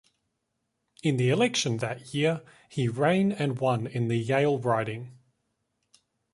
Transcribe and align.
In 1.03 1.17
the 1.17 1.29
election 1.29 1.77
that 1.77 2.11
year, 2.15 2.41
he 2.69 2.87
rain 2.87 3.31
and 3.31 3.59
won 3.59 3.85
in 3.85 4.07
the 4.07 4.17
Yale 4.17 4.57
riding. 4.57 5.15